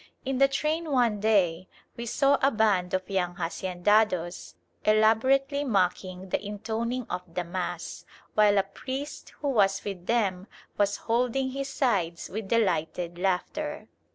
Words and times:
In 0.25 0.39
the 0.39 0.47
train 0.47 0.89
one 0.91 1.19
day 1.19 1.67
we 1.95 2.07
saw 2.07 2.39
a 2.41 2.49
band 2.49 2.95
of 2.95 3.07
young 3.07 3.35
haciendados 3.35 4.55
elaborately 4.83 5.63
mocking 5.63 6.29
the 6.29 6.43
intoning 6.43 7.05
of 7.07 7.21
the 7.35 7.43
Mass, 7.43 8.03
while 8.33 8.57
a 8.57 8.63
priest 8.63 9.29
who 9.41 9.49
was 9.49 9.83
with 9.83 10.07
them 10.07 10.47
was 10.75 10.97
holding 11.05 11.51
his 11.51 11.69
sides 11.69 12.29
with 12.29 12.47
delighted 12.47 13.19
laughter. 13.19 13.89